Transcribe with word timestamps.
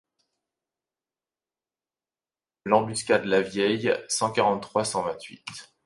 L’embuscade 2.65 3.25
Lavieille 3.25 3.95
cent 4.09 4.31
quarante-trois 4.31 4.83
cent 4.83 5.03
vingt-huit. 5.03 5.45